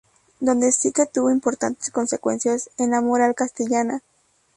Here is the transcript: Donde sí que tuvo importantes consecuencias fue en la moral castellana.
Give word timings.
Donde 0.39 0.71
sí 0.71 0.91
que 0.91 1.05
tuvo 1.05 1.29
importantes 1.29 1.91
consecuencias 1.91 2.71
fue 2.75 2.85
en 2.87 2.91
la 2.93 3.01
moral 3.01 3.35
castellana. 3.35 4.01